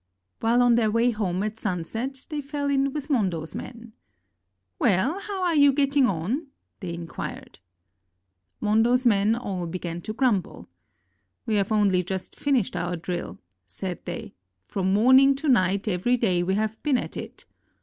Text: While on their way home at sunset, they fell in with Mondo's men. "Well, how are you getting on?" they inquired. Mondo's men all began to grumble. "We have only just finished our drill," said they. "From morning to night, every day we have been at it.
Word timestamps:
While 0.39 0.63
on 0.63 0.73
their 0.73 0.89
way 0.89 1.11
home 1.11 1.43
at 1.43 1.59
sunset, 1.59 2.25
they 2.31 2.41
fell 2.41 2.71
in 2.71 2.91
with 2.91 3.11
Mondo's 3.11 3.53
men. 3.53 3.93
"Well, 4.79 5.19
how 5.19 5.43
are 5.43 5.53
you 5.53 5.71
getting 5.71 6.07
on?" 6.07 6.47
they 6.79 6.91
inquired. 6.95 7.59
Mondo's 8.59 9.05
men 9.05 9.35
all 9.35 9.67
began 9.67 10.01
to 10.01 10.13
grumble. 10.13 10.67
"We 11.45 11.53
have 11.53 11.71
only 11.71 12.01
just 12.01 12.35
finished 12.35 12.75
our 12.75 12.95
drill," 12.95 13.37
said 13.67 14.03
they. 14.05 14.33
"From 14.63 14.91
morning 14.91 15.35
to 15.35 15.47
night, 15.47 15.87
every 15.87 16.17
day 16.17 16.41
we 16.41 16.55
have 16.55 16.81
been 16.81 16.97
at 16.97 17.15
it. 17.15 17.45